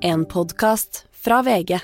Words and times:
En 0.00 0.22
podkast 0.30 1.00
fra 1.10 1.40
VG. 1.42 1.74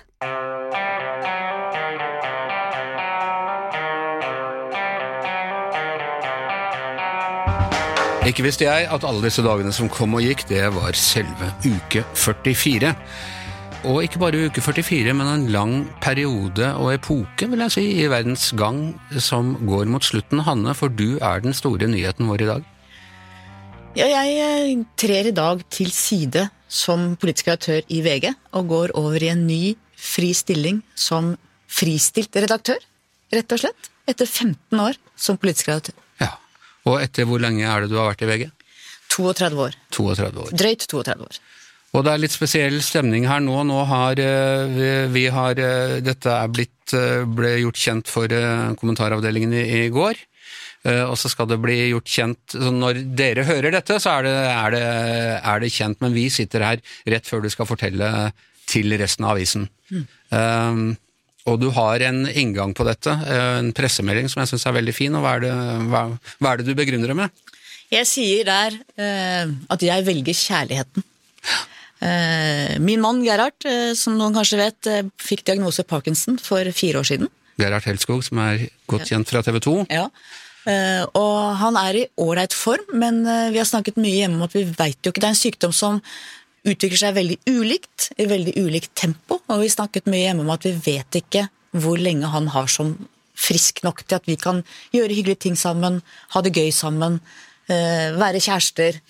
Ikke 8.25 8.45
visste 8.47 8.69
jeg 8.69 8.87
at 8.87 9.03
alle 9.03 9.25
disse 9.25 9.43
dagene 9.43 9.75
som 9.75 9.91
kom 9.91 10.15
og 10.15 10.23
gikk, 10.23 10.47
det 10.47 10.63
var 10.77 10.95
selve 10.95 11.51
uke 11.67 12.05
44. 12.15 12.95
Og 13.91 14.01
ikke 14.07 14.23
bare 14.23 14.47
uke 14.47 14.63
44, 14.63 15.11
men 15.11 15.33
en 15.33 15.47
lang 15.51 15.77
periode 16.05 16.71
og 16.79 16.95
epoke, 16.95 17.51
vil 17.51 17.67
jeg 17.67 17.75
si, 17.75 17.87
i 17.99 18.09
verdens 18.09 18.53
gang 18.55 18.93
som 19.19 19.57
går 19.67 19.91
mot 19.91 20.07
slutten. 20.07 20.47
Hanne, 20.47 20.79
for 20.79 20.87
du 20.87 21.19
er 21.19 21.43
den 21.43 21.57
store 21.57 21.91
nyheten 21.91 22.31
vår 22.31 22.47
i 22.47 22.53
dag. 22.55 22.75
Ja, 23.99 24.07
jeg 24.11 24.39
eh, 24.39 24.85
trer 24.99 25.31
i 25.31 25.35
dag 25.35 25.67
til 25.71 25.91
side 25.95 26.49
som 26.69 27.15
politisk 27.21 27.51
redaktør 27.51 27.83
i 27.93 28.01
VG, 28.05 28.31
og 28.57 28.71
går 28.71 28.95
over 28.99 29.23
i 29.23 29.31
en 29.33 29.47
ny 29.47 29.75
fri 29.97 30.33
stilling 30.37 30.83
som 30.99 31.35
fristilt 31.71 32.35
redaktør, 32.37 32.81
rett 33.35 33.57
og 33.57 33.65
slett. 33.65 33.91
Etter 34.05 34.29
15 34.29 34.81
år 34.85 34.99
som 35.17 35.39
politisk 35.41 35.71
redaktør. 35.71 35.97
Ja. 36.21 36.35
Og 36.85 37.01
etter 37.01 37.25
hvor 37.29 37.41
lenge 37.41 37.65
er 37.65 37.85
det 37.85 37.93
du 37.93 37.97
har 37.97 38.11
vært 38.13 38.25
i 38.27 38.29
VG? 38.29 38.51
32 39.15 39.61
år. 39.65 39.77
32 39.95 40.45
år. 40.45 40.57
Drøyt 40.59 40.87
32 40.91 41.29
år. 41.29 41.41
Og 41.95 42.03
det 42.03 42.11
er 42.11 42.23
litt 42.25 42.35
spesiell 42.35 42.81
stemning 42.83 43.29
her 43.31 43.43
nå. 43.43 43.61
Nå 43.69 43.85
har 43.87 44.19
eh, 44.21 44.65
vi, 44.75 44.89
vi 45.15 45.25
har 45.31 45.59
eh, 45.63 46.01
Dette 46.03 46.33
er 46.33 46.51
blitt, 46.51 46.95
eh, 46.97 47.23
ble 47.23 47.55
gjort 47.63 47.81
kjent 47.81 48.11
for 48.11 48.35
kommentaravdelingen 48.81 49.55
i, 49.55 49.65
i 49.85 49.91
går. 49.95 50.19
Eh, 50.85 51.05
Og 51.05 51.17
så 51.17 51.31
skal 51.33 51.49
det 51.49 51.61
bli 51.63 51.79
gjort 51.93 52.11
kjent 52.11 52.57
så 52.57 52.73
Når 52.73 53.01
dere 53.17 53.47
hører 53.49 53.73
dette, 53.73 53.97
så 54.03 54.19
er 54.19 54.27
det, 54.27 54.35
er, 54.51 54.75
det, 54.75 54.83
er 55.53 55.63
det 55.63 55.73
kjent, 55.73 56.01
men 56.05 56.17
vi 56.17 56.27
sitter 56.33 56.67
her 56.67 56.83
rett 57.09 57.29
før 57.29 57.45
du 57.45 57.49
skal 57.53 57.69
fortelle 57.69 58.11
til 58.69 58.93
resten 59.01 59.27
av 59.27 59.35
avisen. 59.35 59.67
Um, 60.33 60.95
og 61.45 61.59
du 61.61 61.67
har 61.77 62.01
en 62.07 62.23
inngang 62.25 62.73
på 62.77 62.87
dette, 62.89 63.13
eh, 63.13 63.59
en 63.61 63.73
pressemelding 63.77 64.31
som 64.33 64.41
jeg 64.41 64.55
syns 64.55 64.65
er 64.69 64.77
veldig 64.79 64.95
fin. 64.97 65.17
og 65.17 65.25
Hva 65.25 65.35
er, 65.37 65.45
det, 65.45 65.53
hva, 65.93 66.05
hva 66.41 66.53
er 66.53 66.61
det 66.61 66.69
du 66.71 66.79
begrunner 66.79 67.13
det 67.13 67.19
med? 67.19 67.43
Jeg 67.93 68.09
sier 68.09 68.49
der 68.49 68.79
uh, 68.97 69.53
at 69.71 69.85
jeg 69.85 70.07
velger 70.07 70.37
kjærligheten. 70.37 71.05
Uh, 72.01 72.81
min 72.83 73.01
mann 73.05 73.21
Gerhard, 73.25 73.61
uh, 73.69 73.93
som 73.97 74.17
noen 74.17 74.35
kanskje 74.37 74.61
vet, 74.61 74.89
fikk 75.21 75.45
diagnose 75.45 75.85
Parkinson 75.85 76.41
for 76.41 76.73
fire 76.77 77.05
år 77.05 77.11
siden. 77.13 77.31
Gerhard 77.61 77.85
Helskog, 77.87 78.25
som 78.27 78.41
er 78.43 78.65
godt 78.91 79.13
kjent 79.13 79.31
fra 79.31 79.45
TV 79.45 79.61
2. 79.69 79.77
Ja. 79.93 80.09
Eh, 80.65 81.03
og 81.19 81.57
han 81.61 81.77
er 81.77 81.99
i 81.99 82.07
ålreit 82.21 82.55
form, 82.57 82.87
men 82.97 83.21
eh, 83.29 83.51
vi 83.53 83.61
har 83.61 83.69
snakket 83.69 84.01
mye 84.01 84.23
hjemme 84.23 84.39
om 84.39 84.47
at 84.47 84.55
vi 84.57 84.65
veit 84.65 84.97
jo 85.05 85.13
ikke 85.13 85.21
Det 85.21 85.29
er 85.29 85.35
en 85.35 85.43
sykdom 85.43 85.75
som 85.77 85.99
utvikler 86.65 87.01
seg 87.01 87.17
veldig 87.19 87.37
ulikt, 87.53 88.09
i 88.17 88.25
veldig 88.31 88.55
ulikt 88.65 88.95
tempo. 88.97 89.43
Og 89.53 89.61
vi 89.61 89.73
snakket 89.73 90.09
mye 90.09 90.23
hjemme 90.25 90.47
om 90.47 90.55
at 90.55 90.65
vi 90.65 90.73
vet 90.87 91.21
ikke 91.21 91.49
hvor 91.77 92.01
lenge 92.01 92.31
han 92.33 92.49
har 92.55 92.71
som 92.73 92.95
frisk 93.35 93.83
nok 93.85 94.05
til 94.07 94.17
at 94.17 94.29
vi 94.31 94.39
kan 94.41 94.63
gjøre 94.95 95.17
hyggelige 95.17 95.43
ting 95.49 95.59
sammen, 95.59 95.99
ha 96.33 96.43
det 96.45 96.55
gøy 96.55 96.71
sammen, 96.73 97.19
eh, 97.69 98.15
være 98.17 98.41
kjærester. 98.41 99.03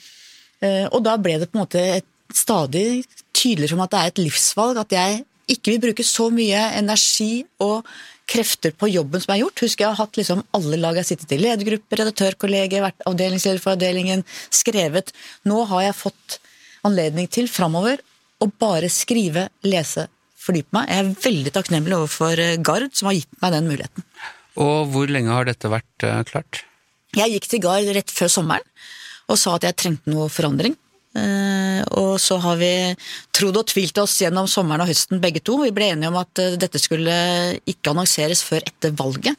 Og 0.65 1.03
da 1.05 1.19
ble 1.21 1.35
det 1.37 1.51
på 1.51 1.59
en 1.59 1.61
måte 1.67 1.81
et 1.99 2.07
stadig 2.33 3.05
tydeligere 3.37 3.75
som 3.75 3.83
at 3.85 3.91
det 3.93 3.99
er 4.01 4.13
et 4.13 4.21
livsvalg, 4.23 4.79
at 4.81 4.95
jeg 4.97 5.19
ikke 5.51 5.75
vil 5.75 5.83
bruke 5.89 6.07
så 6.07 6.31
mye 6.33 6.61
energi 6.79 7.45
og 7.63 7.87
krefter 8.31 8.73
på 8.77 8.89
jobben 8.89 9.21
som 9.21 9.35
er 9.35 9.43
gjort. 9.43 9.63
Husk, 9.65 9.83
jeg 9.83 9.91
har 9.91 9.99
hatt 9.99 10.19
liksom 10.19 10.43
alle 10.57 10.79
lag 10.81 10.97
jeg 10.97 11.05
har 11.05 11.11
sittet 11.11 11.35
i, 11.37 11.41
ledergruppe, 11.43 11.99
redaktørkollegier, 12.01 12.85
vært 12.85 13.07
avdelingsleder 13.09 13.61
for 13.63 13.77
avdelingen, 13.77 14.25
skrevet. 14.55 15.13
Nå 15.49 15.65
har 15.71 15.89
jeg 15.89 15.99
fått 16.01 16.39
anledning 16.85 17.29
til 17.33 17.49
framover 17.53 18.01
å 18.43 18.49
bare 18.61 18.91
skrive, 18.93 19.49
lese, 19.67 20.09
fordype 20.41 20.77
meg. 20.77 20.91
Jeg 20.91 21.03
er 21.05 21.27
veldig 21.27 21.55
takknemlig 21.55 21.99
overfor 21.99 22.41
eh, 22.41 22.57
Gard, 22.65 22.91
som 22.97 23.09
har 23.11 23.19
gitt 23.19 23.41
meg 23.41 23.55
den 23.55 23.69
muligheten. 23.71 24.07
Og 24.61 24.93
hvor 24.93 25.11
lenge 25.11 25.33
har 25.35 25.49
dette 25.49 25.71
vært 25.73 26.07
eh, 26.07 26.23
klart? 26.29 26.65
Jeg 27.15 27.37
gikk 27.37 27.49
til 27.51 27.63
Gard 27.65 27.91
rett 27.95 28.13
før 28.13 28.33
sommeren 28.33 28.73
og 29.31 29.39
sa 29.41 29.55
at 29.57 29.65
jeg 29.65 29.79
trengte 29.81 30.13
noe 30.13 30.29
forandring. 30.33 30.75
Eh, 31.15 31.81
og 32.01 32.17
så 32.19 32.41
har 32.43 32.59
vi 32.59 32.73
trodd 33.35 33.61
og 33.61 33.69
tvilt 33.71 33.99
oss 34.03 34.17
gjennom 34.23 34.49
sommeren 34.51 34.83
og 34.83 34.91
høsten 34.91 35.23
begge 35.23 35.43
to. 35.45 35.61
Vi 35.63 35.75
ble 35.75 35.93
enige 35.93 36.11
om 36.11 36.19
at 36.19 36.43
eh, 36.43 36.57
dette 36.61 36.81
skulle 36.83 37.15
ikke 37.71 37.93
annonseres 37.93 38.43
før 38.47 38.65
etter 38.67 38.95
valget. 38.99 39.39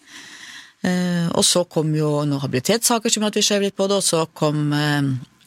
Eh, 0.86 1.28
og 1.34 1.44
så 1.48 1.66
kom 1.68 1.92
jo 1.98 2.12
noen 2.24 2.44
habilitetssaker 2.44 3.12
som 3.12 3.26
gjorde 3.26 3.36
at 3.36 3.42
vi 3.42 3.48
skjøv 3.50 3.68
litt 3.68 3.78
på 3.78 3.90
det, 3.92 4.00
og 4.00 4.06
så 4.06 4.24
kom 4.38 4.70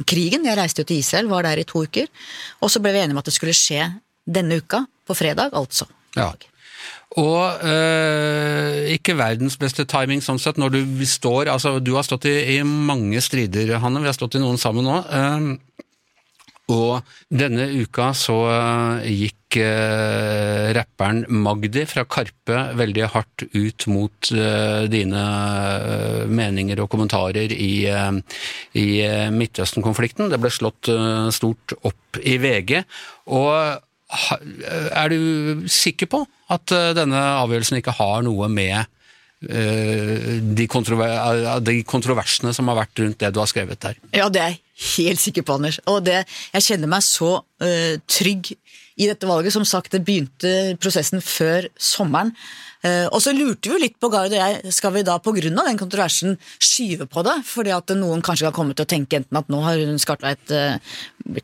krigen. 0.09 0.44
Jeg 0.47 0.59
reiste 0.59 0.84
jo 0.84 0.91
til 0.91 1.00
Israel, 1.00 1.31
var 1.33 1.49
der 1.49 1.62
i 1.62 1.66
to 1.69 1.87
uker. 1.87 2.11
Og 2.60 2.72
så 2.72 2.83
ble 2.83 2.93
vi 2.95 3.03
enige 3.03 3.16
om 3.16 3.22
at 3.22 3.31
det 3.31 3.37
skulle 3.39 3.56
skje 3.56 3.89
denne 4.28 4.60
uka, 4.60 4.84
på 5.09 5.16
fredag, 5.16 5.55
altså. 5.56 5.87
Ja. 6.12 6.34
Og 7.16 7.65
øh, 7.65 8.84
ikke 8.93 9.16
verdens 9.16 9.56
beste 9.56 9.87
timing 9.89 10.21
sånn 10.21 10.41
sett, 10.43 10.59
når 10.60 10.75
du 10.75 11.06
står 11.09 11.49
Altså, 11.49 11.78
du 11.81 11.95
har 11.97 12.05
stått 12.05 12.28
i, 12.28 12.34
i 12.53 12.62
mange 12.62 13.22
strider, 13.25 13.72
Hanne, 13.81 14.03
vi 14.05 14.10
har 14.10 14.16
stått 14.16 14.37
i 14.37 14.43
noen 14.43 14.60
sammen 14.60 14.84
nå. 14.84 14.99
øh, 15.00 15.87
og 16.68 17.00
denne 17.32 17.64
uka 17.80 18.10
så 18.16 18.36
øh, 18.52 19.06
gikk 19.08 19.56
eh, 19.62 20.68
rapperen 20.76 21.22
Magdi 21.32 21.86
fra 21.88 22.04
Karpe 22.04 22.58
veldig 22.76 23.06
hardt 23.14 23.46
ut 23.56 23.86
mot 23.88 24.30
eh, 24.34 24.84
dine 24.92 25.24
øh, 25.24 26.28
meninger 26.28 26.82
og 26.84 26.90
kommentarer 26.92 27.54
i, 27.54 27.88
øh, 27.88 28.20
i 28.76 28.88
Midtøsten-konflikten. 29.32 30.28
Det 30.28 30.40
ble 30.42 30.52
slått 30.52 30.92
stort 31.32 31.76
opp 31.88 32.20
i 32.20 32.36
VG. 32.40 32.82
Og 33.32 33.80
er 34.68 35.12
du 35.12 35.64
sikker 35.68 36.08
på 36.08 36.22
at 36.52 36.72
denne 36.96 37.18
avgjørelsen 37.42 37.80
ikke 37.80 37.96
har 37.96 38.22
noe 38.24 38.48
med 38.52 38.88
de, 39.41 40.66
kontrover 40.66 41.12
øh, 41.31 41.60
de 41.62 41.82
kontroversene 41.87 42.50
som 42.56 42.69
har 42.72 42.81
vært 42.81 43.03
rundt 43.04 43.21
det 43.21 43.31
du 43.34 43.38
har 43.38 43.50
skrevet 43.50 43.78
der? 43.82 43.99
Ja, 44.10 44.28
det 44.28 44.43
er 44.43 44.54
jeg 44.54 44.60
helt 44.97 45.22
sikker 45.22 45.47
på, 45.47 45.59
Anders. 45.59 45.78
Og 45.87 46.03
det, 46.06 46.25
jeg 46.54 46.66
kjenner 46.66 46.91
meg 46.91 47.04
så 47.06 47.37
uh, 47.38 47.94
trygg 48.10 48.50
i 48.98 49.06
dette 49.06 49.28
valget. 49.31 49.54
Som 49.54 49.66
sagt, 49.69 49.93
det 49.94 50.03
begynte 50.06 50.75
prosessen 50.82 51.22
før 51.22 51.71
sommeren. 51.78 52.34
Eh, 52.87 53.06
og 53.11 53.19
så 53.22 53.33
lurte 53.34 53.72
vi 53.72 53.81
litt 53.83 53.97
på 53.99 54.11
Gard 54.12 54.31
og 54.31 54.39
jeg, 54.39 54.72
skal 54.75 54.94
vi 54.94 55.05
da 55.06 55.19
pga. 55.19 55.34
den 55.50 55.81
kontroversen 55.81 56.39
skyve 56.62 57.09
på 57.11 57.25
det? 57.27 57.41
Fordi 57.44 57.75
at 57.75 57.94
noen 57.99 58.22
kanskje 58.22 58.47
kan 58.47 58.59
komme 58.61 58.75
til 58.75 58.87
å 58.87 58.91
tenke 58.91 59.19
enten 59.19 59.41
at 59.41 59.50
nå 59.50 59.62
har 59.65 59.81
hun 59.83 59.99
Skartveit 59.99 60.53
uh, 60.55 60.78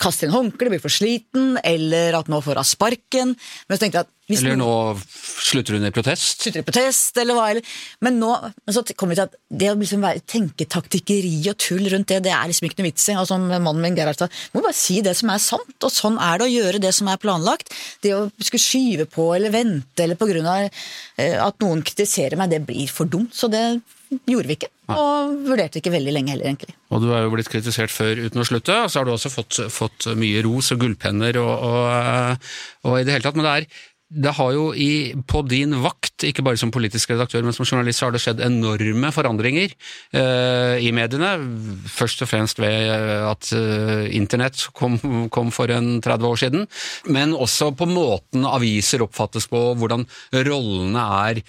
kastet 0.00 0.28
inn 0.28 0.34
håndkle, 0.34 0.70
blir 0.72 0.82
for 0.82 0.92
sliten, 0.92 1.58
eller 1.64 2.16
at 2.20 2.30
nå 2.30 2.40
får 2.44 2.60
hun 2.60 2.68
sparken. 2.68 3.34
Men 3.68 3.76
så 3.76 3.84
tenkte 3.84 4.02
jeg 4.02 4.06
at 4.06 4.12
Eller 4.38 4.56
nå 4.56 4.70
slutter 5.04 5.76
hun 5.76 5.84
i 5.84 5.92
protest? 5.92 6.44
slutter 6.44 6.62
i 6.62 6.66
protest, 6.66 7.18
eller 7.20 7.36
hva. 7.36 7.50
Eller. 7.52 7.74
Men 8.04 8.16
nå 8.22 8.30
men 8.44 8.76
så 8.76 8.84
kom 8.96 9.12
vi 9.12 9.18
til 9.18 9.26
at 9.26 9.34
det 9.52 9.68
å 9.70 9.76
liksom 9.76 10.04
være, 10.04 10.22
tenke 10.30 10.64
taktikkeri 10.70 11.34
og 11.50 11.58
tull 11.60 11.84
rundt 11.92 12.08
det, 12.08 12.22
det 12.24 12.32
er 12.32 12.48
liksom 12.48 12.68
ikke 12.68 12.80
noe 12.80 12.88
vits 12.88 13.08
i. 13.10 13.18
Og 13.20 13.28
som 13.28 13.44
mannen 13.50 13.82
min 13.84 13.98
Gerhard 13.98 14.20
sa, 14.20 14.30
må 14.54 14.62
bare 14.64 14.76
si 14.78 15.00
det 15.04 15.12
som 15.18 15.32
er 15.34 15.42
sant, 15.42 15.76
og 15.76 15.92
sånn 15.92 16.16
er 16.22 16.40
det 16.40 16.48
å 16.48 16.54
gjøre 16.54 16.82
det 16.86 16.94
som 16.96 17.10
er 17.12 17.20
planlagt. 17.20 17.74
Det 18.04 18.14
å 18.16 18.24
skulle 18.38 18.64
skyve 18.64 19.08
på 19.10 19.28
eller 19.36 19.52
vente 19.54 20.06
eller 20.06 20.18
på 20.20 20.28
grunn 20.30 20.48
av 20.48 20.64
eh, 20.64 21.23
at 21.40 21.60
noen 21.64 21.82
kritiserer 21.86 22.38
meg, 22.40 22.52
det 22.52 22.62
blir 22.66 22.90
for 22.92 23.10
dumt. 23.10 23.34
Så 23.36 23.50
det 23.52 23.62
gjorde 24.28 24.50
vi 24.50 24.56
ikke. 24.58 24.70
Og 24.94 25.34
vurderte 25.46 25.80
ikke 25.80 25.94
veldig 25.94 26.12
lenge 26.12 26.34
heller, 26.34 26.50
egentlig. 26.50 26.74
Og 26.92 27.02
du 27.02 27.08
er 27.14 27.24
jo 27.24 27.32
blitt 27.32 27.50
kritisert 27.52 27.92
før 27.92 28.20
uten 28.26 28.42
å 28.42 28.46
slutte, 28.46 28.76
og 28.84 28.92
så 28.92 29.00
har 29.00 29.08
du 29.08 29.14
også 29.14 29.32
fått, 29.32 29.62
fått 29.72 30.08
mye 30.20 30.42
ros 30.44 30.70
og 30.74 30.82
gullpenner 30.84 31.40
og, 31.40 31.52
og, 31.70 32.50
og 32.84 32.98
i 33.00 33.06
det 33.06 33.16
hele 33.16 33.26
tatt. 33.26 33.38
Men 33.38 33.48
det 33.48 33.54
er 33.54 33.68
det 34.12 34.34
har 34.36 34.50
jo 34.52 34.66
i, 34.76 35.14
på 35.26 35.40
din 35.48 35.72
vakt, 35.80 36.26
ikke 36.28 36.44
bare 36.44 36.58
som 36.60 36.70
politisk 36.72 37.10
redaktør, 37.10 37.42
men 37.42 37.54
som 37.56 37.64
journalist, 37.64 37.98
så 37.98 38.06
har 38.06 38.14
det 38.14 38.20
skjedd 38.22 38.42
enorme 38.44 39.10
forandringer 39.14 39.72
uh, 40.14 40.76
i 40.76 40.90
mediene. 40.94 41.32
Først 41.90 42.22
og 42.22 42.28
fremst 42.30 42.60
ved 42.60 42.90
eh, 42.92 43.24
at 43.26 43.48
uh, 43.56 44.04
internett 44.14 44.60
kom, 44.76 44.98
kom 45.32 45.50
for 45.54 45.72
en 45.72 45.98
30 46.04 46.28
år 46.28 46.40
siden. 46.42 46.66
Men 47.16 47.32
også 47.34 47.72
på 47.78 47.88
måten 47.90 48.44
aviser 48.46 49.02
oppfattes 49.04 49.48
på, 49.50 49.62
hvordan 49.80 50.04
rollene 50.36 51.06
er 51.24 51.40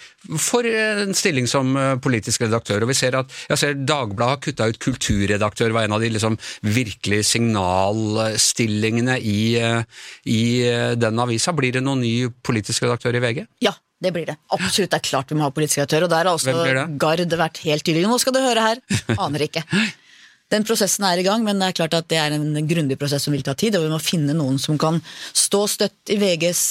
for 0.42 0.66
en 0.66 1.14
stilling 1.18 1.50
som 1.52 1.76
politisk 2.02 2.48
redaktør. 2.48 2.86
Og 2.86 2.94
vi 2.94 2.98
ser 2.98 3.20
at 3.20 3.32
jeg 3.52 3.62
ser 3.62 3.78
Dagbladet 3.86 4.32
har 4.32 4.42
kutta 4.42 4.70
ut 4.72 4.82
kulturredaktør, 4.82 5.76
var 5.76 5.86
en 5.86 5.98
av 5.98 6.02
de 6.02 6.10
liksom 6.16 6.40
virkelig 6.64 7.22
signalstillingene 7.30 9.20
i, 9.20 9.60
i 10.32 10.42
den 10.98 11.22
avisa. 11.22 11.54
Blir 11.56 11.76
det 11.76 11.84
noen 11.86 12.02
ny 12.02 12.16
politisk 12.46 12.86
redaktør 12.86 13.18
i 13.18 13.24
VG? 13.24 13.44
Ja, 13.66 13.74
det 14.04 14.14
blir 14.16 14.30
det. 14.30 14.38
Absolutt, 14.54 14.92
det 14.94 15.02
er 15.02 15.10
klart 15.10 15.32
vi 15.32 15.38
må 15.40 15.46
ha 15.48 15.54
politisk 15.56 15.82
redaktør. 15.82 16.08
Og 16.08 16.14
der 16.14 16.24
har 16.24 16.34
også? 16.34 16.56
Gard 17.02 17.38
vært 17.42 17.62
helt 17.66 17.86
tydelig. 17.86 18.08
Nå 18.10 18.20
skal 18.22 18.36
du 18.36 18.42
høre 18.44 18.72
her. 18.72 18.82
Aner 19.18 19.48
ikke. 19.48 19.66
Den 20.54 20.62
prosessen 20.62 21.02
er 21.08 21.18
i 21.18 21.24
gang, 21.26 21.42
men 21.42 21.58
det 21.58 21.72
er 21.72 21.78
klart 21.80 21.96
at 21.98 22.06
det 22.12 22.20
er 22.22 22.36
en 22.36 22.68
grundig 22.70 23.00
prosess 23.02 23.24
som 23.26 23.34
vil 23.34 23.42
ta 23.46 23.56
tid, 23.58 23.80
og 23.80 23.88
vi 23.88 23.90
må 23.90 23.98
finne 23.98 24.36
noen 24.38 24.60
som 24.62 24.78
kan 24.78 25.00
stå 25.34 25.64
støtt 25.74 26.14
i 26.14 26.20
VGs 26.22 26.62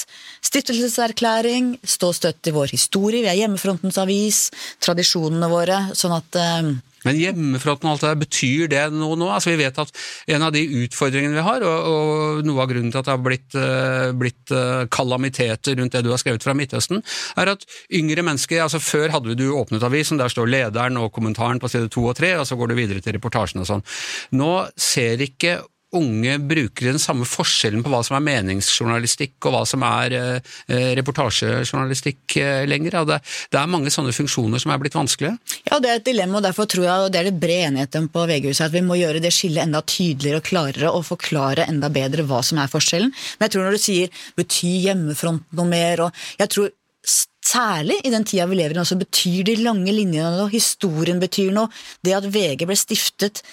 stiftelseserklæring, 0.47 1.73
stå 1.83 2.13
støtt 2.15 2.47
i 2.47 2.53
vår 2.55 2.71
historie, 2.71 3.25
vi 3.25 3.31
er 3.33 3.41
hjemmefrontens 3.41 3.99
avis, 3.99 4.45
tradisjonene 4.79 5.51
våre, 5.51 5.81
sånn 5.91 6.15
at 6.15 6.39
eh, 6.39 6.71
Men 7.05 7.19
hjemmefronten 7.19 7.89
og 7.89 7.95
alt 7.95 8.05
det 8.05 8.11
der, 8.11 8.21
betyr 8.23 8.71
det 8.71 8.83
noe 8.95 9.17
nå? 9.19 9.29
Altså 9.31 9.53
Vi 9.53 9.59
vet 9.61 9.79
at 9.81 9.91
en 10.35 10.45
av 10.47 10.53
de 10.55 10.63
utfordringene 10.83 11.37
vi 11.37 11.45
har, 11.45 11.65
og, 11.65 11.89
og 11.91 12.47
noe 12.47 12.63
av 12.63 12.71
grunnen 12.71 12.93
til 12.93 13.01
at 13.01 13.09
det 13.09 13.15
har 13.15 13.23
blitt, 13.25 13.57
uh, 13.57 14.09
blitt 14.17 14.55
uh, 14.55 14.85
kalamiteter 14.91 15.77
rundt 15.79 15.95
det 15.95 16.03
du 16.05 16.11
har 16.13 16.21
skrevet 16.21 16.45
fra 16.45 16.55
Midtøsten, 16.57 17.03
er 17.39 17.53
at 17.55 17.65
yngre 17.93 18.25
mennesker 18.25 18.63
altså 18.65 18.81
Før 18.85 19.13
hadde 19.15 19.37
du 19.37 19.47
åpnet 19.55 19.83
avisen, 19.85 20.19
der 20.19 20.31
står 20.31 20.49
lederen 20.51 20.99
og 21.01 21.11
kommentaren 21.15 21.61
på 21.61 21.69
side 21.71 21.89
to 21.93 22.05
og 22.09 22.17
tre, 22.17 22.35
og 22.39 22.45
så 22.47 22.57
går 22.59 22.71
du 22.71 22.77
videre 22.77 23.01
til 23.03 23.15
reportasjen 23.17 23.63
og 23.63 23.69
sånn. 23.69 23.85
Nå 24.37 24.51
ser 24.79 25.21
ikke 25.25 25.59
unge 25.97 26.37
brukere 26.39 26.93
den 26.93 27.01
samme 27.01 27.27
forskjellen 27.29 27.83
på 27.85 27.91
hva 27.91 28.01
som 28.05 28.17
er 28.17 28.25
meningsjournalistikk 28.25 29.47
og 29.47 29.55
hva 29.55 29.63
som 29.69 29.83
er 29.87 30.15
eh, 30.17 30.91
reportasjejournalistikk 30.99 32.37
eh, 32.41 32.63
lenger. 32.69 32.99
Det, 33.09 33.19
det, 33.53 33.59
er 33.59 33.71
mange 33.71 33.93
sånne 33.93 34.13
funksjoner 34.15 34.61
som 34.61 34.73
er 34.73 34.81
blitt 34.81 34.97
vanskelige. 34.97 35.35
Ja, 35.69 35.79
det 35.83 35.91
er 35.91 35.99
et 36.01 36.07
dilemma, 36.07 36.39
og 36.39 36.47
derfor 36.47 36.69
tror 36.71 36.87
jeg 36.87 37.07
og 37.07 37.11
det 37.13 37.21
er 37.21 37.29
det 37.29 37.41
bred 37.41 37.69
enighet 37.71 37.99
om 37.99 38.07
på 38.11 38.25
VG-huset, 38.29 38.67
at 38.67 38.75
vi 38.75 38.85
må 38.85 38.99
gjøre 38.99 39.23
det 39.23 39.33
skillet 39.35 39.65
enda 39.65 39.83
tydeligere 39.85 40.41
og 40.41 40.49
klarere 40.49 40.93
og 40.95 41.05
forklare 41.09 41.69
enda 41.71 41.91
bedre 41.93 42.25
hva 42.27 42.41
som 42.45 42.61
er 42.61 42.71
forskjellen. 42.71 43.13
Men 43.37 43.47
jeg 43.47 43.55
tror 43.55 43.67
når 43.67 43.77
du 43.77 43.85
sier 43.85 44.25
betyr 44.39 44.89
hjemmefronten 44.89 45.59
noe 45.59 45.71
mer, 45.71 46.07
og 46.07 46.25
jeg 46.41 46.51
tror 46.55 46.73
Særlig 47.45 47.99
i 48.01 48.09
den 48.09 48.23
tida 48.25 48.47
vi 48.49 48.57
lever 48.57 48.73
i 48.73 48.79
nå, 48.79 48.83
så 48.89 48.95
betyr 48.97 49.43
de 49.45 49.53
lange 49.61 49.91
linjene 49.93 50.31
noe, 50.33 50.49
historien 50.49 51.19
betyr 51.21 51.51
noe. 51.53 51.69
Det 52.01 52.15
at 52.17 52.25
VG 52.33 52.65
ble 52.65 52.77
stiftet 52.79 53.43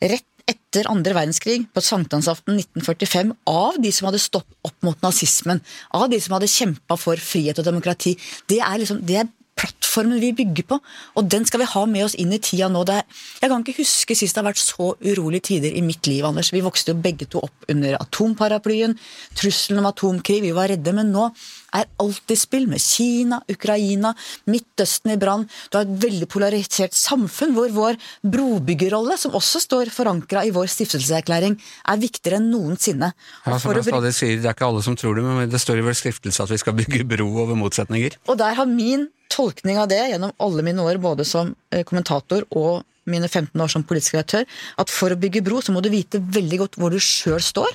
rett 0.00 0.24
etter 0.50 0.88
andre 0.90 1.14
verdenskrig, 1.16 1.68
på 1.72 1.82
sankthansaften 1.84 2.58
1945, 2.58 3.32
av 3.48 3.78
de 3.80 3.92
som 3.94 4.10
hadde 4.10 4.22
stått 4.22 4.50
opp 4.66 4.76
mot 4.84 5.00
nazismen, 5.04 5.62
av 5.96 6.10
de 6.12 6.20
som 6.20 6.36
hadde 6.36 6.50
kjempa 6.50 6.98
for 7.00 7.20
frihet 7.20 7.60
og 7.60 7.68
demokrati. 7.68 8.16
Det 8.50 8.60
er, 8.60 8.76
liksom, 8.82 9.00
det 9.06 9.22
er 9.22 9.32
plattformen 9.54 10.20
vi 10.20 10.32
bygger 10.34 10.66
på, 10.68 10.78
og 11.14 11.28
den 11.30 11.46
skal 11.46 11.62
vi 11.62 11.70
ha 11.70 11.84
med 11.88 12.06
oss 12.08 12.16
inn 12.18 12.32
i 12.34 12.40
tida 12.42 12.68
nå. 12.72 12.82
Er, 12.90 13.04
jeg 13.40 13.52
kan 13.52 13.62
ikke 13.62 13.78
huske 13.78 14.16
sist 14.18 14.34
det 14.34 14.42
har 14.42 14.48
vært 14.50 14.62
så 14.62 14.90
urolige 14.98 15.48
tider 15.50 15.76
i 15.78 15.84
mitt 15.86 16.06
liv, 16.10 16.24
Anders. 16.26 16.52
Vi 16.54 16.64
vokste 16.64 16.92
jo 16.92 17.02
begge 17.04 17.28
to 17.30 17.44
opp 17.46 17.68
under 17.70 17.96
atomparaplyen, 18.00 18.98
trusselen 19.38 19.82
om 19.82 19.90
atomkrig, 19.90 20.42
vi 20.44 20.54
var 20.56 20.72
redde, 20.74 20.96
men 20.96 21.14
nå 21.14 21.30
er 21.74 21.88
alt 22.02 22.32
i 22.32 22.36
spill 22.38 22.66
med 22.70 22.82
Kina, 22.82 23.40
Ukraina, 23.50 24.14
Midtøsten 24.50 25.14
i 25.14 25.18
brann. 25.20 25.46
Du 25.70 25.78
har 25.78 25.86
et 25.86 25.96
veldig 26.04 26.28
polarisert 26.30 26.96
samfunn 26.96 27.54
hvor 27.56 27.72
vår 27.74 27.98
brobyggerrolle, 28.22 29.18
som 29.20 29.34
også 29.36 29.62
står 29.64 29.92
forankra 29.94 30.44
i 30.46 30.52
vår 30.54 30.70
stiftelseserklæring, 30.72 31.58
er 31.58 32.00
viktigere 32.02 32.40
enn 32.40 32.50
noensinne. 32.52 33.12
Ja, 33.44 33.58
som 33.58 33.74
jeg 33.74 33.88
stadig 33.88 34.14
sier, 34.16 34.38
Det 34.40 34.50
er 34.50 34.56
ikke 34.56 34.70
alle 34.70 34.84
som 34.86 34.96
tror 34.96 35.18
det, 35.18 35.26
men 35.26 35.50
det 35.50 35.60
står 35.60 35.80
i 35.80 35.86
vår 35.86 35.98
stiftelse 35.98 36.42
at 36.44 36.54
vi 36.54 36.62
skal 36.62 36.78
bygge 36.78 37.04
bro 37.08 37.28
over 37.44 37.58
motsetninger. 37.58 38.18
Og 38.28 38.38
der 38.38 38.56
har 38.58 38.66
min 38.70 39.08
tolkning 39.32 39.78
av 39.80 39.88
det 39.90 40.02
gjennom 40.12 40.34
alle 40.42 40.64
mine 40.66 40.82
år 40.84 41.00
både 41.02 41.26
som 41.26 41.54
eh, 41.72 41.82
kommentator 41.86 42.44
og 42.50 42.84
mine 43.10 43.28
15 43.28 43.60
år 43.60 43.72
som 43.72 43.84
politisk 43.86 44.16
redaktør, 44.18 44.46
at 44.80 44.92
for 44.92 45.14
å 45.14 45.18
bygge 45.20 45.44
bro, 45.44 45.60
så 45.64 45.74
må 45.74 45.82
du 45.84 45.90
vite 45.92 46.22
veldig 46.22 46.62
godt 46.64 46.78
hvor 46.80 46.94
du 46.94 47.00
sjøl 47.02 47.42
står. 47.42 47.72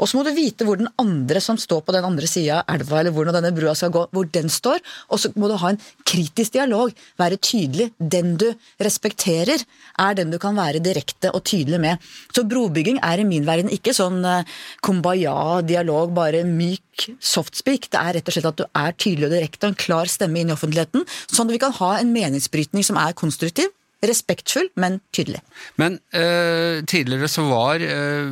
Og 0.00 0.08
så 0.08 0.18
må 0.18 0.24
du 0.24 0.32
vite 0.36 0.66
hvor 0.66 0.78
den 0.80 0.90
andre 1.00 1.40
som 1.42 1.58
står 1.60 1.82
på 1.84 1.94
den 1.94 2.06
andre 2.06 2.28
sida 2.30 2.60
av 2.60 2.74
elva, 2.76 3.00
eller 3.00 3.14
hvor 3.14 3.28
denne 3.28 3.52
brua 3.56 3.74
skal 3.78 3.92
gå, 3.94 4.06
hvor 4.14 4.28
den 4.32 4.52
står. 4.52 4.80
Og 5.10 5.22
så 5.22 5.32
må 5.36 5.50
du 5.50 5.56
ha 5.60 5.72
en 5.72 5.80
kritisk 6.08 6.54
dialog, 6.56 6.92
være 7.20 7.40
tydelig. 7.40 7.90
Den 7.98 8.36
du 8.40 8.48
respekterer, 8.82 9.64
er 10.00 10.18
den 10.18 10.32
du 10.32 10.38
kan 10.42 10.58
være 10.58 10.82
direkte 10.84 11.32
og 11.34 11.44
tydelig 11.48 11.80
med. 11.82 12.10
Så 12.34 12.46
brobygging 12.48 13.00
er 13.06 13.22
i 13.22 13.28
min 13.28 13.48
verden 13.48 13.72
ikke 13.72 13.94
sånn 13.96 14.22
eh, 14.26 14.60
kumbaya-dialog, 14.86 16.14
bare 16.16 16.44
myk 16.48 17.10
softspeak. 17.24 17.90
Det 17.90 18.00
er 18.00 18.18
rett 18.18 18.30
og 18.30 18.36
slett 18.36 18.50
at 18.52 18.60
du 18.60 18.66
er 18.68 18.96
tydelig 18.96 19.28
og 19.30 19.36
direkte 19.36 19.66
og 19.66 19.74
en 19.74 19.82
klar 19.86 20.10
stemme 20.10 20.40
inn 20.40 20.52
i 20.52 20.56
offentligheten, 20.56 21.06
sånn 21.30 21.48
at 21.48 21.56
vi 21.56 21.62
kan 21.62 21.76
ha 21.80 21.92
en 21.98 22.14
meningsbrytning 22.14 22.86
som 22.86 23.00
er 23.00 23.16
konstruktiv 23.16 23.72
respektfull, 24.06 24.70
men 24.80 24.98
tydelig. 25.12 25.42
Men 25.80 25.98
eh, 26.16 26.80
tidligere 26.88 27.28
så 27.28 27.44
var 27.50 27.82
eh, 27.84 28.30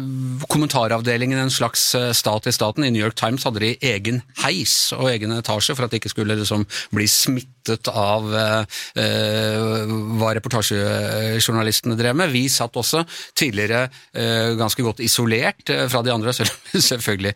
kommentaravdelingen 0.48 1.38
en 1.38 1.52
slags 1.52 1.94
eh, 1.94 2.12
stat 2.16 2.48
i 2.48 2.52
staten. 2.52 2.84
I 2.84 2.90
New 2.94 3.04
York 3.04 3.18
Times 3.20 3.44
hadde 3.44 3.60
de 3.60 3.74
egen 3.84 4.22
heis 4.44 4.94
og 4.96 5.10
egen 5.12 5.34
etasje 5.36 5.76
for 5.76 5.84
at 5.84 5.92
de 5.92 6.00
ikke 6.00 6.12
skulle 6.12 6.38
liksom, 6.40 6.64
bli 6.94 7.08
smittet 7.10 7.90
av 7.92 8.30
eh, 8.32 8.78
eh, 9.02 9.92
hva 10.18 10.32
reportasjejournalistene 10.38 11.98
drev 12.00 12.16
med. 12.16 12.32
Vi 12.32 12.46
satt 12.52 12.78
også 12.80 13.04
tidligere 13.36 13.88
eh, 14.16 14.54
ganske 14.58 14.84
godt 14.86 15.04
isolert 15.04 15.68
fra 15.92 16.02
de 16.04 16.14
andre, 16.14 16.32
selv 16.38 16.54
om 16.54 16.72
vi 16.72 16.84
selvfølgelig 16.84 17.34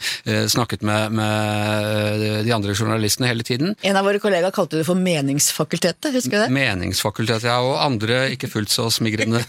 snakket 0.53 0.85
med, 0.87 1.13
med, 1.19 2.23
de 2.47 2.53
andre 2.55 2.75
journalistene 2.75 3.29
hele 3.29 3.45
tiden. 3.47 3.77
En 3.85 3.99
av 3.99 4.07
våre 4.07 4.21
kollegaer 4.23 4.55
kalte 4.55 4.81
det 4.81 4.87
for 4.89 4.99
Meningsfakultetet, 4.99 6.13
husker 6.15 6.39
du 6.39 6.45
det? 6.47 6.51
Meningsfakultetet, 6.55 7.49
ja. 7.51 7.59
Og 7.65 7.77
andre 7.83 8.22
ikke 8.35 8.51
fullt 8.51 8.73
så 8.73 8.89
smigrende, 8.93 9.43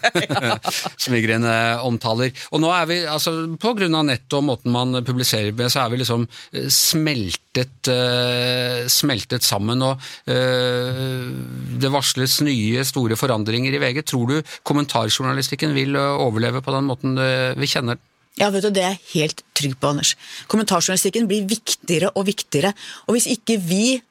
smigrende 1.05 1.53
omtaler. 1.85 2.33
Og 2.51 2.63
nå 2.63 2.71
er 2.75 2.87
vi, 2.89 2.99
altså 3.09 3.35
på 3.61 3.73
grunn 3.77 3.97
av 3.99 4.07
nettet 4.07 4.37
og 4.37 4.45
måten 4.47 4.73
man 4.73 5.01
publiserer 5.05 5.53
med, 5.55 5.71
så 5.73 5.83
er 5.83 5.93
vi 5.93 6.01
liksom 6.01 6.25
eh, 6.27 6.69
smeltet, 6.73 7.91
uh, 7.91 8.85
smeltet 8.91 9.45
sammen. 9.45 9.83
og 9.85 10.01
Det 10.25 11.91
varsles 11.93 12.39
nye, 12.45 12.85
store 12.87 13.17
forandringer 13.19 13.75
i 13.75 13.81
VG. 13.81 14.01
Tror 14.09 14.31
du 14.31 14.55
kommentarjournalistikken 14.67 15.75
vil 15.75 15.97
overleve 15.97 16.63
på 16.63 16.73
den 16.75 16.89
måten 16.89 17.15
vi 17.59 17.69
kjenner 17.69 17.97
den? 17.97 18.09
Ja, 18.39 18.49
vet 18.49 18.65
du, 18.65 18.71
Det 18.73 18.81
er 18.81 18.95
jeg 18.95 19.03
helt 19.13 19.43
trygg 19.53 19.75
på, 19.77 19.91
Anders. 19.93 20.15
Kommentarjournalistikken 20.49 21.27
blir 21.29 21.45
viktigere 21.49 22.09
og 22.17 22.25
viktigere. 22.25 22.73
Og 23.05 23.17
hvis 23.17 23.29
ikke 23.29 23.59
vi 23.61 24.01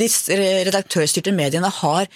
de 0.00 0.06
redaktørstyrte 0.64 1.32
mediene 1.36 1.68
har 1.80 2.08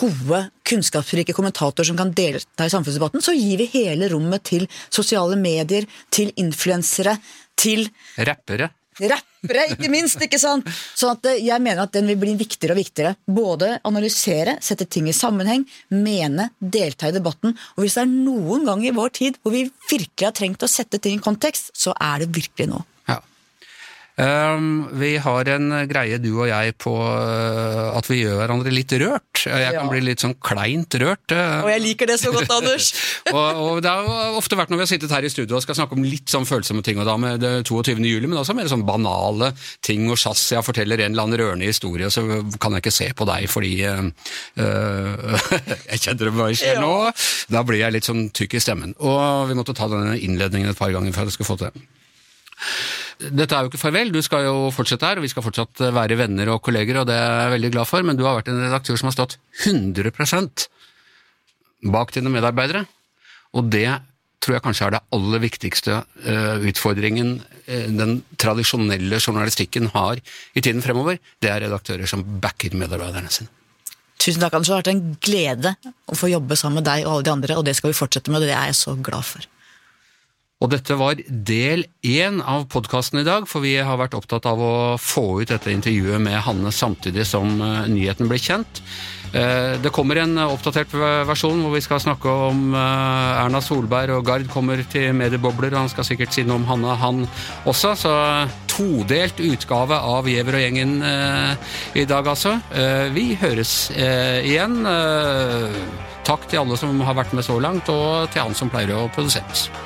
gode, 0.00 0.40
kunnskapsrike 0.66 1.34
kommentatorer 1.36 1.90
som 1.90 1.98
kan 1.98 2.14
delta 2.16 2.66
i 2.66 2.72
samfunnsdebatten, 2.72 3.24
så 3.24 3.34
gir 3.36 3.60
vi 3.60 3.68
hele 3.74 4.08
rommet 4.12 4.46
til 4.48 4.64
sosiale 4.88 5.36
medier, 5.40 5.84
til 6.10 6.32
influensere, 6.40 7.18
til 7.56 7.88
Rappere. 8.16 8.70
Rappere, 8.96 9.66
ikke 9.74 9.90
minst! 9.92 10.20
ikke 10.24 10.40
sant? 10.40 10.68
Sånn 10.96 11.12
at 11.18 11.28
eh, 11.28 11.42
jeg 11.44 11.60
mener 11.60 11.84
at 11.84 11.92
den 11.92 12.08
vil 12.08 12.16
bli 12.22 12.32
viktigere 12.40 12.72
og 12.72 12.80
viktigere. 12.80 13.12
Både 13.28 13.74
analysere, 13.84 14.56
sette 14.64 14.88
ting 14.88 15.10
i 15.10 15.16
sammenheng, 15.16 15.66
mene, 15.92 16.48
delta 16.60 17.10
i 17.10 17.16
debatten. 17.16 17.52
Og 17.76 17.84
hvis 17.84 17.98
det 17.98 18.06
er 18.06 18.12
noen 18.14 18.64
gang 18.68 18.86
i 18.86 18.94
vår 18.96 19.12
tid 19.20 19.40
hvor 19.42 19.52
vi 19.52 19.66
virkelig 19.90 20.30
har 20.30 20.36
trengt 20.36 20.64
å 20.64 20.70
sette 20.70 21.00
ting 21.02 21.20
i 21.20 21.24
kontekst, 21.24 21.74
så 21.76 21.92
er 22.00 22.24
det 22.24 22.32
virkelig 22.32 22.72
nå. 22.72 22.80
Um, 24.16 24.86
vi 24.96 25.18
har 25.20 25.48
en 25.52 25.72
greie, 25.90 26.16
du 26.16 26.30
og 26.38 26.46
jeg, 26.48 26.72
på 26.80 26.92
uh, 26.96 27.92
at 27.92 28.06
vi 28.08 28.22
gjør 28.22 28.38
hverandre 28.40 28.70
litt 28.72 28.94
rørt. 29.02 29.42
Jeg 29.44 29.74
kan 29.74 29.76
ja. 29.76 29.90
bli 29.92 30.00
litt 30.06 30.22
sånn 30.24 30.32
kleint 30.40 30.96
rørt. 31.02 31.34
Og 31.36 31.68
jeg 31.68 31.82
liker 31.84 32.08
det 32.08 32.16
så 32.22 32.32
godt, 32.32 32.48
Anders! 32.54 32.88
og, 33.36 33.60
og, 33.60 33.82
det 33.84 33.92
har 33.92 34.38
ofte 34.38 34.56
vært 34.56 34.72
når 34.72 34.80
vi 34.80 34.86
har 34.86 34.90
sittet 34.94 35.12
her 35.12 35.26
i 35.26 35.32
studio 35.32 35.58
og 35.58 35.64
skal 35.66 35.76
snakke 35.76 35.98
om 35.98 36.06
litt 36.08 36.32
sånn 36.32 36.48
følsomme 36.48 36.80
ting, 36.86 36.96
og 37.02 37.10
da 37.10 37.18
med 37.20 37.44
22. 37.68 37.98
juli, 38.08 38.24
men 38.24 38.40
også 38.40 38.56
mer 38.56 38.72
sånn 38.72 38.86
banale 38.88 39.52
ting. 39.84 40.08
Og 40.08 40.16
Shazia 40.20 40.64
forteller 40.64 41.04
en 41.04 41.12
eller 41.12 41.28
annen 41.28 41.42
rørende 41.42 41.68
historie, 41.68 42.08
så 42.08 42.24
kan 42.56 42.72
jeg 42.72 42.86
ikke 42.86 42.96
se 42.96 43.12
på 43.16 43.28
deg 43.28 43.50
fordi 43.52 43.74
uh, 43.84 44.08
Jeg 45.92 46.00
kjenner 46.00 46.30
det 46.30 46.32
bare 46.38 46.56
skjer 46.56 46.80
nå. 46.80 46.94
Da 47.52 47.66
blir 47.68 47.84
jeg 47.84 47.98
litt 47.98 48.08
sånn 48.08 48.30
tykk 48.32 48.56
i 48.56 48.64
stemmen. 48.64 48.96
Og 48.96 49.50
vi 49.50 49.60
måtte 49.60 49.76
ta 49.76 49.92
denne 49.92 50.16
innledningen 50.16 50.72
et 50.72 50.80
par 50.80 50.94
ganger 50.94 51.12
for 51.12 51.26
at 51.26 51.34
jeg 51.34 51.36
skulle 51.36 51.52
få 51.52 51.60
til 51.60 51.68
det. 51.68 51.90
Dette 53.16 53.56
er 53.56 53.64
jo 53.64 53.70
ikke 53.70 53.80
farvel, 53.80 54.10
du 54.12 54.20
skal 54.24 54.44
jo 54.44 54.56
fortsette 54.74 55.08
her, 55.08 55.16
og 55.16 55.24
vi 55.24 55.30
skal 55.32 55.44
fortsatt 55.46 55.80
være 55.96 56.18
venner 56.20 56.50
og 56.52 56.60
kolleger, 56.64 56.98
og 57.00 57.06
det 57.08 57.16
er 57.16 57.46
jeg 57.46 57.54
veldig 57.54 57.70
glad 57.72 57.88
for, 57.88 58.04
men 58.04 58.18
du 58.18 58.26
har 58.26 58.36
vært 58.36 58.50
en 58.52 58.60
redaktør 58.60 59.00
som 59.00 59.08
har 59.08 59.16
stått 59.16 59.38
100% 59.64 60.66
bak 61.94 62.12
dine 62.12 62.32
medarbeidere, 62.32 62.84
og 63.56 63.72
det 63.72 63.88
tror 64.44 64.58
jeg 64.58 64.64
kanskje 64.66 64.86
er 64.86 64.94
det 64.94 65.02
aller 65.16 65.42
viktigste 65.42 65.98
uh, 66.04 66.66
utfordringen 66.68 67.38
uh, 67.40 67.88
den 67.96 68.20
tradisjonelle 68.38 69.18
journalistikken 69.18 69.88
har 69.94 70.20
i 70.20 70.62
tiden 70.62 70.84
fremover. 70.84 71.18
Det 71.42 71.50
er 71.50 71.64
redaktører 71.64 72.06
som 72.10 72.22
backer 72.42 72.76
medarbeiderne 72.78 73.32
sine. 73.32 73.50
Tusen 74.20 74.40
takk, 74.40 74.54
Anders. 74.56 74.68
Det 74.68 74.76
har 74.76 74.84
vært 74.84 74.92
en 74.94 75.18
glede 75.24 75.74
å 76.08 76.16
få 76.16 76.30
jobbe 76.30 76.56
sammen 76.56 76.80
med 76.80 76.88
deg 76.88 77.04
og 77.04 77.16
alle 77.16 77.26
de 77.26 77.34
andre, 77.34 77.58
og 77.58 77.66
det 77.66 77.76
skal 77.78 77.92
vi 77.92 77.98
fortsette 77.98 78.32
med, 78.32 78.40
og 78.40 78.48
det 78.48 78.56
er 78.56 78.70
jeg 78.70 78.78
så 78.78 78.96
glad 78.96 79.26
for. 79.28 79.44
Og 80.66 80.72
dette 80.72 80.96
var 80.98 81.20
del 81.30 81.84
én 82.02 82.40
av 82.42 82.64
podkasten 82.66 83.20
i 83.20 83.26
dag, 83.26 83.44
for 83.46 83.62
vi 83.62 83.76
har 83.78 84.00
vært 84.00 84.16
opptatt 84.18 84.48
av 84.50 84.58
å 84.58 84.72
få 84.98 85.38
ut 85.38 85.52
dette 85.52 85.70
intervjuet 85.70 86.18
med 86.18 86.40
Hanne 86.42 86.72
samtidig 86.74 87.22
som 87.30 87.60
eh, 87.62 87.86
nyheten 87.86 88.26
blir 88.26 88.42
kjent. 88.42 88.82
Eh, 89.30 89.78
det 89.78 89.94
kommer 89.94 90.18
en 90.24 90.34
oppdatert 90.42 90.90
versjon 91.30 91.62
hvor 91.62 91.76
vi 91.76 91.84
skal 91.86 92.02
snakke 92.02 92.34
om 92.48 92.74
eh, 92.74 93.44
Erna 93.44 93.62
Solberg, 93.62 94.16
og 94.16 94.26
Gard 94.26 94.50
kommer 94.50 94.82
til 94.90 95.14
mediebobler, 95.14 95.70
og 95.70 95.84
han 95.84 95.94
skal 95.94 96.10
sikkert 96.10 96.34
si 96.34 96.42
noe 96.42 96.58
om 96.58 96.66
Hanne, 96.66 96.98
han 96.98 97.22
også. 97.62 97.94
Så 98.02 98.18
todelt 98.74 99.38
utgave 99.38 100.02
av 100.02 100.26
Giæver 100.26 100.58
og 100.58 100.66
gjengen 100.66 100.98
i 101.94 102.08
dag, 102.10 102.26
altså. 102.26 102.58
Vi 103.14 103.30
høres 103.38 103.78
igjen. 103.94 104.80
Takk 106.26 106.50
til 106.50 106.66
alle 106.66 106.82
som 106.82 107.06
har 107.06 107.22
vært 107.22 107.38
med 107.38 107.46
så 107.46 107.62
langt, 107.62 107.86
og 107.86 108.32
til 108.34 108.48
han 108.48 108.58
som 108.58 108.72
pleier 108.72 108.98
å 108.98 109.12
produsere 109.14 109.85